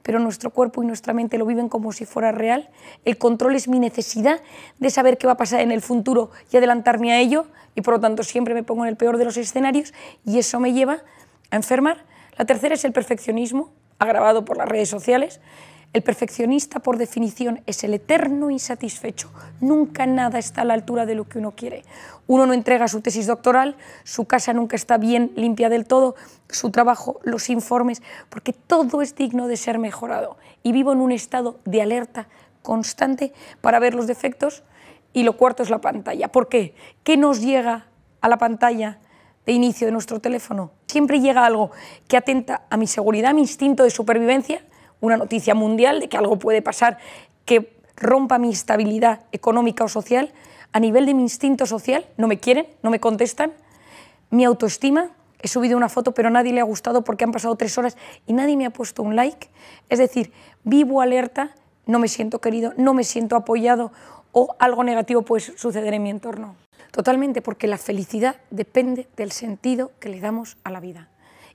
pero 0.07 0.21
nuestro 0.21 0.51
cuerpo 0.51 0.85
y 0.85 0.87
nuestra 0.87 1.13
mente 1.13 1.37
lo 1.37 1.47
viven 1.47 1.69
como 1.69 1.91
si 1.91 2.07
fuera 2.07 2.31
real. 2.31 2.71
El 3.05 3.19
control 3.19 3.57
es 3.57 3.67
mi 3.67 3.81
necesidad 3.81 4.41
de 4.79 4.91
saber 4.91 5.19
qué 5.19 5.27
va 5.27 5.33
a 5.33 5.37
pasar 5.37 5.61
en 5.61 5.73
el 5.73 5.83
futuro 5.83 6.31
y 6.53 6.57
adelantarme 6.57 7.13
a 7.13 7.19
ello, 7.19 7.47
y 7.75 7.81
por 7.81 7.95
lo 7.95 8.01
tanto 8.01 8.23
siempre 8.23 8.55
me 8.55 8.63
pongo 8.63 8.85
en 8.85 8.91
el 8.91 8.97
peor 8.97 9.19
de 9.19 9.25
los 9.25 9.37
escenarios 9.37 9.93
y 10.25 10.39
eso 10.39 10.61
me 10.61 10.73
lleva 10.73 11.03
a 11.51 11.57
enfermar. 11.57 12.05
La 12.39 12.45
tercera 12.45 12.77
es 12.77 12.85
el 12.85 12.93
perfeccionismo, 12.93 13.73
agravado 13.99 14.45
por 14.45 14.57
las 14.57 14.69
redes 14.69 14.89
sociales. 14.89 15.41
El 15.93 16.03
perfeccionista, 16.03 16.81
por 16.81 16.99
definición, 16.99 17.63
es 17.65 17.83
el 17.83 17.95
eterno 17.95 18.51
insatisfecho. 18.51 19.31
Nunca 19.61 20.05
nada 20.05 20.39
está 20.39 20.63
a 20.63 20.65
la 20.67 20.75
altura 20.75 21.07
de 21.07 21.15
lo 21.15 21.27
que 21.27 21.39
uno 21.39 21.53
quiere. 21.53 21.85
Uno 22.27 22.45
no 22.45 22.53
entrega 22.53 22.87
su 22.87 23.01
tesis 23.01 23.27
doctoral, 23.27 23.77
su 24.05 24.27
casa 24.27 24.53
nunca 24.53 24.77
está 24.77 24.99
bien 24.99 25.33
limpia 25.37 25.71
del 25.71 25.87
todo, 25.87 26.15
su 26.51 26.71
trabajo, 26.71 27.21
los 27.23 27.49
informes, 27.49 28.03
porque 28.29 28.53
todo 28.53 29.01
es 29.01 29.15
digno 29.15 29.49
de 29.49 29.57
ser 29.57 29.79
mejorado. 29.79 30.37
Y 30.63 30.73
vivo 30.73 30.93
en 30.93 31.01
un 31.01 31.13
estado 31.13 31.61
de 31.65 31.81
alerta 31.81 32.29
constante 32.61 33.33
para 33.63 33.79
ver 33.79 33.95
los 33.95 34.07
defectos. 34.07 34.65
Y 35.15 35.23
lo 35.23 35.39
cuarto 35.39 35.63
es 35.63 35.71
la 35.71 35.81
pantalla. 35.81 36.29
¿Por 36.29 36.51
qué? 36.51 36.75
¿Qué 37.05 37.17
nos 37.17 37.41
llega 37.41 37.87
a 38.21 38.29
la 38.29 38.37
pantalla 38.37 38.99
de 39.47 39.53
inicio 39.53 39.87
de 39.87 39.93
nuestro 39.93 40.21
teléfono? 40.21 40.73
Siempre 40.87 41.21
llega 41.21 41.47
algo 41.47 41.71
que 42.09 42.17
atenta 42.17 42.67
a 42.69 42.77
mi 42.77 42.87
seguridad, 42.87 43.31
a 43.31 43.35
mi 43.35 43.41
instinto 43.41 43.85
de 43.85 43.91
supervivencia, 43.91 44.65
una 45.01 45.17
noticia 45.17 45.55
mundial 45.55 46.01
de 46.01 46.09
que 46.09 46.17
algo 46.17 46.39
puede 46.39 46.63
pasar 46.63 46.99
que 47.45 47.81
rompa 47.97 48.39
mi 48.39 48.51
estabilidad 48.51 49.21
económica 49.33 49.85
o 49.85 49.89
social, 49.89 50.33
a 50.73 50.81
nivel 50.81 51.07
de 51.07 51.15
mi 51.15 51.23
instinto 51.23 51.65
social, 51.65 52.07
no 52.17 52.27
me 52.27 52.39
quieren, 52.39 52.67
no 52.83 52.91
me 52.91 53.01
contestan, 53.01 53.53
mi 54.31 54.45
autoestima, 54.45 55.11
he 55.39 55.49
subido 55.49 55.77
una 55.77 55.89
foto 55.89 56.13
pero 56.13 56.29
a 56.29 56.31
nadie 56.31 56.53
le 56.53 56.61
ha 56.61 56.65
gustado 56.65 57.05
porque 57.05 57.25
han 57.25 57.33
pasado 57.33 57.57
tres 57.57 57.79
horas 57.79 57.97
y 58.27 58.33
nadie 58.33 58.57
me 58.57 58.67
ha 58.67 58.71
puesto 58.71 59.03
un 59.03 59.17
like, 59.17 59.49
es 59.89 59.99
decir, 59.99 60.33
vivo 60.65 61.01
alerta, 61.01 61.55
no 61.87 61.99
me 61.99 62.09
siento 62.09 62.41
querido, 62.41 62.75
no 62.77 62.95
me 62.95 63.05
siento 63.05 63.37
apoyado 63.37 63.93
o 64.33 64.55
algo 64.59 64.85
negativo 64.85 65.23
puede 65.23 65.41
suceder 65.57 65.95
en 65.95 66.03
mi 66.03 66.11
entorno. 66.11 66.57
Totalmente, 66.97 67.43
porque 67.43 67.67
la 67.67 67.77
felicidad 67.77 68.37
depende 68.51 69.07
del 69.19 69.31
sentido 69.31 69.93
que 70.01 70.09
le 70.09 70.19
damos 70.19 70.57
a 70.65 70.71
la 70.71 70.81
vida. 70.81 71.11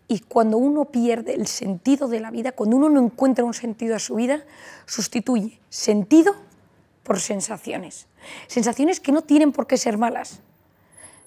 Y 0.08 0.20
cuando 0.20 0.60
uno 0.60 0.86
pierde 0.86 1.34
el 1.34 1.48
sentido 1.48 2.08
de 2.08 2.20
la 2.20 2.30
vida, 2.30 2.52
cuando 2.52 2.78
uno 2.78 2.92
no 2.92 3.04
encuentra 3.04 3.44
un 3.44 3.56
sentido 3.56 3.96
a 3.96 4.00
su 4.00 4.14
vida, 4.14 4.44
sustituye 4.86 5.60
sentido 5.68 6.36
por 7.02 7.20
sensaciones. 7.20 8.06
Sensaciones 8.46 9.00
que 9.00 9.12
no 9.12 9.24
tienen 9.24 9.52
por 9.52 9.66
qué 9.66 9.78
ser 9.78 9.98
malas. 9.98 10.42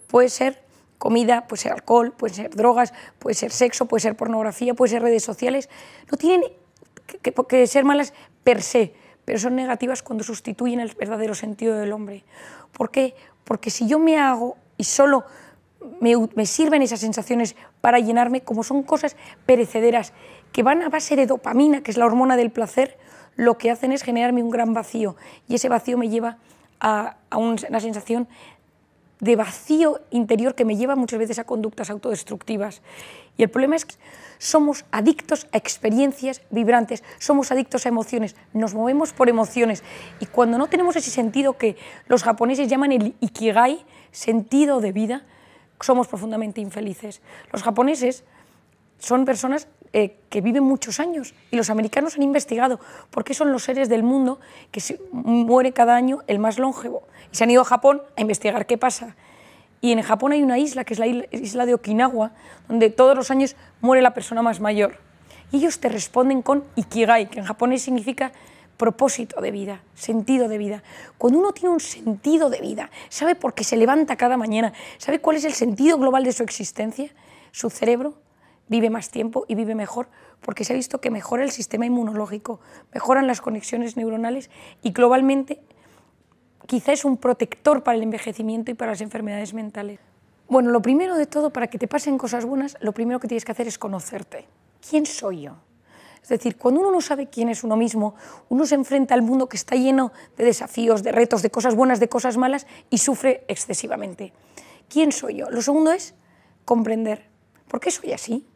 Puede 0.07 0.29
ser 0.29 0.63
comida, 0.99 1.49
puede 1.49 1.63
ser 1.63 1.73
alcohol, 1.73 2.13
puede 2.13 2.35
ser 2.35 2.55
drogas, 2.55 2.95
puede 3.19 3.35
ser 3.35 3.51
sexo, 3.51 3.87
puede 3.87 4.03
ser 4.03 4.15
pornografía, 4.17 4.75
puede 4.75 4.91
ser 4.91 5.03
redes 5.03 5.25
sociales. 5.25 5.69
No 6.09 6.17
tienen 6.17 6.53
que, 7.21 7.33
que 7.33 7.67
ser 7.67 7.85
malas 7.85 8.15
per 8.45 8.63
se, 8.63 8.95
pero 9.25 9.41
son 9.41 9.57
negativas 9.57 10.05
cuando 10.05 10.23
sustituyen 10.23 10.79
el 10.79 10.95
verdadero 10.95 11.35
sentido 11.35 11.77
del 11.77 11.93
hombre. 11.93 12.23
¿Por 12.71 12.93
qué? 12.93 13.17
Porque 13.45 13.71
si 13.71 13.87
yo 13.87 13.99
me 13.99 14.19
hago 14.19 14.57
y 14.77 14.85
solo 14.85 15.25
me, 16.01 16.47
sirven 16.47 16.83
esas 16.83 17.01
sensaciones 17.01 17.57
para 17.81 17.99
llenarme, 17.99 18.43
como 18.43 18.63
son 18.63 18.83
cosas 18.83 19.17
perecederas 19.47 20.13
que 20.53 20.63
van 20.63 20.83
a 20.83 20.89
base 20.89 21.17
de 21.17 21.27
dopamina, 21.27 21.83
que 21.83 21.91
es 21.91 21.97
la 21.97 22.07
hormona 22.07 22.37
del 22.37 22.51
placer, 22.51 22.97
lo 23.37 23.59
que 23.59 23.71
hacen 23.71 23.93
es 23.93 24.03
generarme 24.03 24.43
un 24.43 24.51
gran 24.51 24.73
vacío. 24.73 25.17
Y 25.49 25.57
ese 25.57 25.69
vacío 25.69 25.99
me 25.99 26.09
lleva 26.09 26.39
a, 26.81 27.17
una 27.37 27.81
sensación 27.81 28.29
de 29.25 29.37
vacío 29.37 30.03
interior 30.11 30.55
que 30.55 30.67
me 30.67 30.77
lleva 30.77 30.97
muchas 30.97 31.19
veces 31.19 31.39
a 31.39 31.45
conductas 31.45 31.89
autodestructivas. 31.89 32.83
Y 33.39 33.43
el 33.43 33.49
problema 33.49 33.75
es 33.75 33.87
que 33.87 33.95
somos 34.37 34.85
adictos 34.91 35.47
a 35.51 35.57
experiencias 35.57 36.43
vibrantes, 36.51 37.03
somos 37.19 37.51
adictos 37.51 37.87
a 37.87 37.89
emociones, 37.89 38.37
nos 38.53 38.75
movemos 38.75 39.15
por 39.15 39.31
emociones 39.31 39.83
y 40.21 40.27
cuando 40.27 40.59
no 40.59 40.67
tenemos 40.67 40.95
ese 40.97 41.11
sentido 41.11 41.57
que 41.57 41.77
los 42.07 42.23
japoneses 42.23 42.69
llaman 42.69 42.93
el 42.93 43.15
ikigai, 43.21 43.87
sentido 44.13 44.81
de 44.81 44.93
vida, 44.93 45.23
somos 45.81 46.07
profundamente 46.07 46.61
infelices. 46.61 47.23
Los 47.51 47.63
japoneses 47.63 48.25
son 49.05 49.25
personas 49.25 49.69
eh, 49.93 50.17
que 50.31 50.41
viven 50.41 50.65
muchos 50.65 50.99
años 50.99 51.35
y 51.51 51.57
los 51.57 51.71
americanos 51.71 52.17
han 52.17 52.23
investigado 52.23 52.81
por 53.11 53.23
qué 53.23 53.35
son 53.35 53.53
los 53.53 53.63
seres 53.63 53.89
del 53.89 54.03
mundo 54.03 54.41
que 54.73 54.83
muere 55.13 55.73
cada 55.73 55.95
año 55.95 56.23
el 56.27 56.39
más 56.39 56.59
longevo. 56.59 57.05
Y 57.33 57.37
se 57.37 57.45
han 57.45 57.51
ido 57.51 57.63
a 57.63 57.65
Japón 57.65 58.03
a 58.17 58.21
investigar 58.21 58.67
qué 58.67 58.79
pasa. 58.79 59.15
Y 59.81 59.93
en 59.93 60.03
Japón 60.03 60.33
hay 60.33 60.43
una 60.43 60.59
isla, 60.59 60.85
que 60.85 60.95
es 60.95 60.99
la 60.99 61.07
isla 61.07 61.67
de 61.67 61.75
Okinawa, 61.75 62.33
donde 62.69 62.91
todos 62.91 63.15
los 63.15 63.31
años 63.31 63.55
muere 63.81 64.03
la 64.03 64.15
persona 64.15 64.43
más 64.43 64.59
mayor. 64.59 64.99
Y 65.53 65.59
ellos 65.59 65.79
te 65.79 65.89
responden 65.89 66.43
con 66.43 66.65
ikigai, 66.75 67.29
que 67.29 67.39
en 67.39 67.45
japonés 67.45 67.83
significa 67.83 68.33
propósito 68.77 69.41
de 69.41 69.51
vida, 69.51 69.83
sentido 69.95 70.49
de 70.49 70.59
vida. 70.59 70.83
Cuando 71.19 71.39
uno 71.39 71.53
tiene 71.53 71.73
un 71.73 71.81
sentido 71.81 72.51
de 72.51 72.61
vida, 72.61 72.91
sabe 73.11 73.35
por 73.35 73.55
qué 73.55 73.63
se 73.63 73.77
levanta 73.77 74.17
cada 74.17 74.37
mañana, 74.37 74.73
sabe 74.99 75.21
cuál 75.21 75.37
es 75.37 75.45
el 75.45 75.53
sentido 75.53 75.99
global 75.99 76.25
de 76.25 76.33
su 76.33 76.43
existencia, 76.43 77.11
su 77.53 77.71
cerebro 77.71 78.24
vive 78.69 78.91
más 78.91 79.11
tiempo 79.11 79.45
y 79.49 79.55
vive 79.55 79.75
mejor 79.75 80.09
porque 80.41 80.65
se 80.65 80.73
ha 80.73 80.77
visto 80.77 81.01
que 81.01 81.11
mejora 81.11 81.43
el 81.43 81.51
sistema 81.51 81.87
inmunológico, 81.87 82.61
mejoran 82.93 83.27
las 83.27 83.41
conexiones 83.41 83.97
neuronales 83.97 84.51
y 84.83 84.93
globalmente 84.93 85.61
quizá 86.67 86.93
es 86.93 87.05
un 87.05 87.17
protector 87.17 87.83
para 87.83 87.97
el 87.97 88.03
envejecimiento 88.03 88.71
y 88.71 88.75
para 88.75 88.93
las 88.93 89.01
enfermedades 89.01 89.55
mentales. 89.55 90.01
Bueno, 90.49 90.71
lo 90.71 90.83
primero 90.83 91.17
de 91.17 91.27
todo, 91.27 91.51
para 91.51 91.69
que 91.69 91.79
te 91.79 91.89
pasen 91.89 92.19
cosas 92.19 92.45
buenas, 92.45 92.77
lo 92.81 92.93
primero 92.93 93.21
que 93.21 93.29
tienes 93.29 93.45
que 93.45 93.53
hacer 93.53 93.67
es 93.67 93.79
conocerte. 93.79 94.47
¿Quién 94.89 95.07
soy 95.07 95.43
yo? 95.43 95.57
Es 96.23 96.29
decir, 96.29 96.57
cuando 96.57 96.81
uno 96.81 96.91
no 96.91 97.01
sabe 97.01 97.29
quién 97.29 97.51
es 97.51 97.65
uno 97.65 97.77
mismo, 97.77 98.15
uno 98.49 98.65
se 98.65 98.75
enfrenta 98.75 99.15
al 99.15 99.23
mundo 99.23 99.49
que 99.49 99.57
está 99.57 99.77
lleno 99.77 100.13
de 100.37 100.45
desafíos, 100.45 101.03
de 101.03 101.13
retos, 101.13 101.43
de 101.43 101.51
cosas 101.51 101.75
buenas, 101.75 102.01
de 102.01 102.09
cosas 102.09 102.39
malas 102.39 102.67
y 102.89 102.99
sufre 102.99 103.45
excesivamente. 103.49 104.33
¿Quién 104.89 105.13
soy 105.13 105.37
yo? 105.37 105.51
Lo 105.51 105.61
segundo 105.61 105.93
es 105.93 106.15
comprender. 106.65 107.29
¿Por 107.69 107.81
qué 107.81 107.91
soy 107.91 108.13
así? 108.13 108.47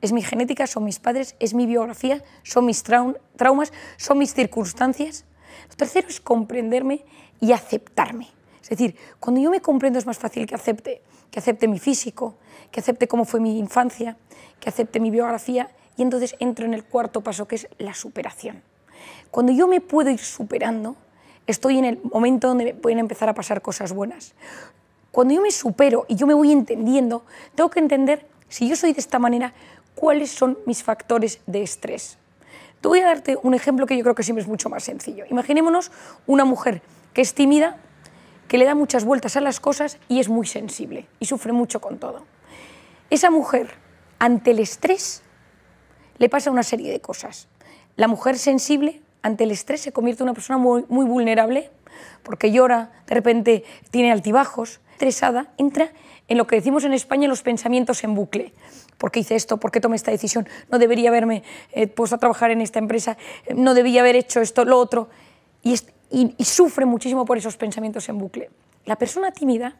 ¿Es 0.00 0.12
mi 0.12 0.22
genética? 0.22 0.66
¿Son 0.66 0.84
mis 0.84 0.98
padres? 0.98 1.34
¿Es 1.40 1.54
mi 1.54 1.66
biografía? 1.66 2.22
¿Son 2.42 2.64
mis 2.64 2.82
traumas? 2.82 3.72
¿Son 3.96 4.18
mis 4.18 4.32
circunstancias? 4.32 5.24
Lo 5.68 5.76
tercero 5.76 6.08
es 6.08 6.20
comprenderme 6.20 7.04
y 7.40 7.52
aceptarme. 7.52 8.28
Es 8.62 8.68
decir, 8.68 8.96
cuando 9.18 9.40
yo 9.40 9.50
me 9.50 9.60
comprendo 9.60 9.98
es 9.98 10.06
más 10.06 10.18
fácil 10.18 10.46
que 10.46 10.54
acepte, 10.54 11.02
que 11.30 11.38
acepte 11.38 11.66
mi 11.68 11.78
físico, 11.78 12.36
que 12.70 12.80
acepte 12.80 13.08
cómo 13.08 13.24
fue 13.24 13.40
mi 13.40 13.58
infancia, 13.58 14.16
que 14.60 14.68
acepte 14.68 15.00
mi 15.00 15.10
biografía 15.10 15.70
y 15.96 16.02
entonces 16.02 16.36
entro 16.38 16.64
en 16.64 16.74
el 16.74 16.84
cuarto 16.84 17.22
paso, 17.22 17.48
que 17.48 17.56
es 17.56 17.68
la 17.78 17.94
superación. 17.94 18.62
Cuando 19.30 19.52
yo 19.52 19.66
me 19.66 19.80
puedo 19.80 20.10
ir 20.10 20.20
superando, 20.20 20.96
estoy 21.46 21.78
en 21.78 21.84
el 21.84 22.00
momento 22.12 22.48
donde 22.48 22.64
me 22.64 22.74
pueden 22.74 22.98
empezar 22.98 23.28
a 23.28 23.34
pasar 23.34 23.62
cosas 23.62 23.92
buenas. 23.92 24.34
Cuando 25.10 25.34
yo 25.34 25.40
me 25.40 25.50
supero 25.50 26.04
y 26.08 26.14
yo 26.14 26.26
me 26.26 26.34
voy 26.34 26.52
entendiendo, 26.52 27.24
tengo 27.54 27.70
que 27.70 27.80
entender, 27.80 28.26
si 28.48 28.68
yo 28.68 28.76
soy 28.76 28.92
de 28.92 29.00
esta 29.00 29.18
manera, 29.18 29.54
cuáles 29.98 30.30
son 30.30 30.58
mis 30.64 30.84
factores 30.84 31.40
de 31.46 31.62
estrés. 31.62 32.18
Te 32.80 32.86
voy 32.86 33.00
a 33.00 33.06
darte 33.06 33.36
un 33.42 33.54
ejemplo 33.54 33.84
que 33.84 33.96
yo 33.96 34.04
creo 34.04 34.14
que 34.14 34.22
siempre 34.22 34.42
es 34.42 34.48
mucho 34.48 34.70
más 34.70 34.84
sencillo. 34.84 35.24
Imaginémonos 35.28 35.90
una 36.28 36.44
mujer 36.44 36.82
que 37.12 37.20
es 37.20 37.34
tímida, 37.34 37.78
que 38.46 38.58
le 38.58 38.64
da 38.64 38.76
muchas 38.76 39.04
vueltas 39.04 39.36
a 39.36 39.40
las 39.40 39.58
cosas 39.58 39.98
y 40.08 40.20
es 40.20 40.28
muy 40.28 40.46
sensible 40.46 41.08
y 41.18 41.26
sufre 41.26 41.52
mucho 41.52 41.80
con 41.80 41.98
todo. 41.98 42.24
Esa 43.10 43.30
mujer, 43.30 43.70
ante 44.20 44.52
el 44.52 44.60
estrés, 44.60 45.22
le 46.18 46.28
pasa 46.28 46.52
una 46.52 46.62
serie 46.62 46.92
de 46.92 47.00
cosas. 47.00 47.48
La 47.96 48.06
mujer 48.06 48.38
sensible 48.38 49.02
ante 49.22 49.42
el 49.42 49.50
estrés 49.50 49.80
se 49.80 49.90
convierte 49.90 50.22
en 50.22 50.28
una 50.28 50.34
persona 50.34 50.58
muy, 50.58 50.84
vulnerable 50.88 51.70
porque 52.22 52.52
llora, 52.52 52.92
de 53.08 53.14
repente 53.16 53.64
tiene 53.90 54.12
altibajos, 54.12 54.80
estresada, 54.92 55.48
entra 55.56 55.90
en 56.28 56.38
lo 56.38 56.46
que 56.46 56.56
decimos 56.56 56.84
en 56.84 56.92
España 56.92 57.26
los 57.26 57.42
pensamientos 57.42 58.04
en 58.04 58.14
bucle. 58.14 58.52
¿Por 58.98 59.10
qué 59.12 59.20
hice 59.20 59.36
esto? 59.36 59.58
¿Por 59.58 59.70
qué 59.70 59.80
tomé 59.80 59.96
esta 59.96 60.10
decisión? 60.10 60.48
No 60.70 60.78
debería 60.78 61.08
haberme 61.08 61.44
eh, 61.72 61.86
puesto 61.86 62.16
a 62.16 62.18
trabajar 62.18 62.50
en 62.50 62.60
esta 62.60 62.78
empresa, 62.78 63.16
eh, 63.46 63.54
no 63.54 63.74
debía 63.74 64.00
haber 64.00 64.16
hecho 64.16 64.40
esto, 64.40 64.64
lo 64.64 64.78
otro. 64.78 65.08
Y, 65.62 65.74
y 66.10 66.44
sufre 66.44 66.84
muchísimo 66.84 67.24
por 67.24 67.38
esos 67.38 67.56
pensamientos 67.56 68.08
en 68.08 68.18
bucle. 68.18 68.50
La 68.84 68.96
persona 68.96 69.32
tímida, 69.32 69.76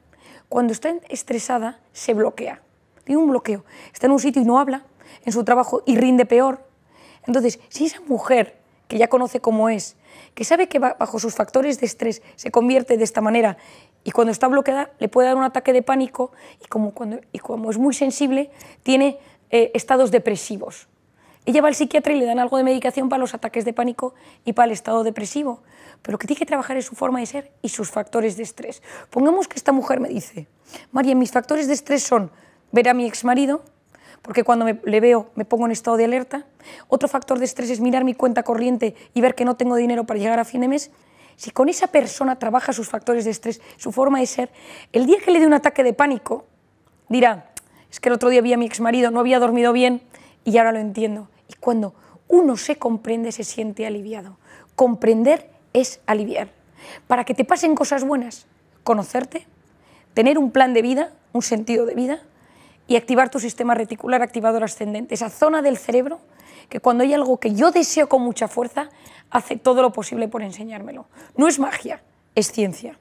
cuando 0.49 0.73
está 0.73 0.95
estresada, 1.09 1.81
se 1.93 2.15
bloquea. 2.15 2.63
Tiene 3.05 3.23
un 3.23 3.31
bloqueo. 3.31 3.65
Está 3.93 4.07
en 4.07 4.13
un 4.13 4.21
sitio 4.21 4.43
y 4.43 4.45
no 4.45 4.59
habla, 4.59 4.85
en 5.25 5.33
su 5.33 5.43
trabajo 5.45 5.83
y 5.87 5.97
rinde 5.97 6.27
peor. 6.27 6.65
Entonces, 7.27 7.59
si 7.69 7.87
esa 7.87 8.01
mujer 8.03 8.59
que 8.89 8.99
ya 8.99 9.09
conoce 9.09 9.41
cómo 9.41 9.69
es, 9.69 9.97
que 10.35 10.45
sabe 10.45 10.69
que 10.69 10.79
bajo 10.79 11.19
sus 11.19 11.35
factores 11.35 11.79
de 11.81 11.87
estrés 11.87 12.23
se 12.37 12.51
convierte 12.51 12.97
de 12.97 13.05
esta 13.05 13.21
manera 13.21 13.59
y 14.05 14.11
cuando 14.11 14.33
está 14.33 14.49
bloqueada 14.49 14.91
le 14.99 15.09
puede 15.09 15.29
dar 15.29 15.37
un 15.37 15.45
ataque 15.45 15.73
de 15.73 15.83
pánico 15.83 16.33
y 16.63 16.67
como, 16.67 16.93
cuando, 16.93 17.21
y 17.33 17.39
como 17.39 17.71
es 17.71 17.79
muy 17.79 17.95
sensible, 17.95 18.51
tiene 18.83 19.19
eh, 19.51 19.71
estados 19.75 20.11
depresivos. 20.11 20.89
Ella 21.45 21.63
va 21.63 21.69
al 21.69 21.75
psiquiatra 21.75 22.13
y 22.13 22.19
le 22.19 22.27
dan 22.27 22.39
algo 22.39 22.59
de 22.59 22.65
medicación 22.65 23.09
para 23.09 23.21
los 23.21 23.33
ataques 23.33 23.65
de 23.65 23.73
pánico 23.73 24.15
y 24.45 24.53
para 24.53 24.67
el 24.67 24.73
estado 24.73 25.03
depresivo. 25.03 25.63
Pero 26.03 26.13
lo 26.13 26.19
que 26.19 26.27
tiene 26.27 26.39
que 26.39 26.47
trabajar 26.47 26.77
es 26.77 26.85
su 26.85 26.95
forma 26.95 27.21
de 27.21 27.27
ser 27.27 27.53
y 27.63 27.71
sus 27.71 27.91
factores 27.91 28.37
de 28.37 28.43
estrés. 28.43 28.83
Pongamos 29.09 29.49
que 29.49 29.57
esta 29.57 29.73
mujer 29.73 29.99
me 29.99 30.09
dice, 30.09 30.47
María, 30.93 31.15
mis 31.15 31.31
factores 31.31 31.67
de 31.67 31.73
estrés 31.73 32.03
son 32.03 32.31
ver 32.71 32.89
a 32.91 32.95
mi 32.95 33.07
exmarido, 33.07 33.63
porque 34.23 34.45
cuando 34.45 34.67
le 34.67 35.01
veo 35.01 35.31
me 35.35 35.45
pongo 35.45 35.67
en 35.67 35.73
estado 35.73 35.97
de 35.97 36.05
alerta. 36.05 36.45
Otro 36.89 37.09
factor 37.09 37.39
de 37.39 37.45
estrés 37.45 37.71
es 37.71 37.81
mirar 37.81 38.05
mi 38.05 38.15
cuenta 38.15 38.43
corriente 38.43 38.95
y 39.15 39.21
ver 39.21 39.35
que 39.35 39.45
no 39.45 39.57
tengo 39.57 39.77
dinero 39.77 40.05
para 40.05 40.19
llegar 40.19 40.39
a 40.39 40.45
fin 40.45 40.61
de 40.61 40.69
mes. 40.69 40.91
Si 41.37 41.51
con 41.51 41.69
esa 41.69 41.87
persona 41.87 42.39
trabaja 42.39 42.73
sus 42.73 42.89
factores 42.89 43.25
de 43.25 43.31
estrés, 43.31 43.61
su 43.77 43.93
forma 43.93 44.19
de 44.19 44.27
ser, 44.27 44.51
el 44.93 45.07
día 45.07 45.19
que 45.25 45.31
le 45.31 45.41
dé 45.41 45.47
un 45.47 45.55
ataque 45.55 45.85
de 45.85 45.93
pánico, 45.93 46.47
dirá, 47.09 47.51
es 47.91 48.01
que 48.01 48.09
el 48.09 48.15
otro 48.15 48.29
día 48.29 48.43
vi 48.43 48.53
a 48.53 48.59
mi 48.59 48.67
exmarido, 48.67 49.11
no 49.11 49.21
había 49.21 49.39
dormido 49.39 49.73
bien 49.73 50.03
y 50.45 50.59
ahora 50.59 50.73
lo 50.73 50.81
entiendo. 50.81 51.29
Y 51.49 51.55
cuando 51.55 51.95
uno 52.27 52.57
se 52.57 52.77
comprende, 52.77 53.33
se 53.33 53.45
siente 53.45 53.87
aliviado. 53.87 54.37
Comprender 54.75 55.49
es 55.73 56.01
aliviar. 56.07 56.49
Para 57.07 57.25
que 57.25 57.35
te 57.35 57.45
pasen 57.45 57.75
cosas 57.75 58.05
buenas, 58.05 58.47
conocerte, 58.85 59.47
tener 60.15 60.39
un 60.39 60.51
plan 60.51 60.75
de 60.75 60.83
vida, 60.83 61.13
un 61.33 61.43
sentido 61.43 61.87
de 61.87 61.95
vida, 61.95 62.23
y 62.89 62.97
activar 62.97 63.31
tu 63.31 63.39
sistema 63.39 63.75
reticular 63.75 64.23
activador 64.23 64.65
ascendente, 64.65 65.15
esa 65.15 65.31
zona 65.31 65.63
del 65.63 65.77
cerebro 65.77 66.21
que 66.69 66.81
cuando 66.81 67.05
hay 67.05 67.15
algo 67.15 67.39
que 67.39 67.55
yo 67.55 67.71
deseo 67.71 68.09
con 68.09 68.23
mucha 68.23 68.49
fuerza, 68.49 68.89
hace 69.31 69.57
todo 69.57 69.83
lo 69.83 69.93
posible 69.93 70.27
por 70.27 70.43
enseñármelo. 70.43 71.07
No 71.37 71.47
es 71.47 71.59
magia, 71.59 72.03
es 72.35 72.51
ciencia. 72.51 72.99